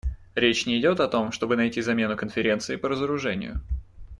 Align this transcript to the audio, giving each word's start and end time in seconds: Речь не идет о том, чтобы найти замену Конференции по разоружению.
Речь 0.33 0.65
не 0.65 0.79
идет 0.79 0.99
о 0.99 1.07
том, 1.07 1.31
чтобы 1.31 1.55
найти 1.55 1.79
замену 1.79 2.17
Конференции 2.17 2.75
по 2.75 2.89
разоружению. 2.89 3.61